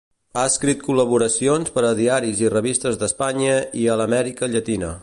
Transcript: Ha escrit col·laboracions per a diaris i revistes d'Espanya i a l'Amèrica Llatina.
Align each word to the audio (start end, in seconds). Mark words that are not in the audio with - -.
Ha 0.35 0.45
escrit 0.51 0.79
col·laboracions 0.87 1.71
per 1.75 1.83
a 1.89 1.93
diaris 2.01 2.43
i 2.47 2.51
revistes 2.57 2.99
d'Espanya 3.05 3.57
i 3.85 3.87
a 3.97 4.01
l'Amèrica 4.03 4.53
Llatina. 4.55 4.95